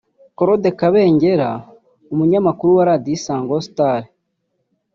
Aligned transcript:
Claude 0.37 0.69
Kabengera 0.79 1.49
umunyamakuru 2.13 2.71
wa 2.77 2.83
Radio 2.89 3.13
Isango 3.17 3.55
Star 3.67 4.01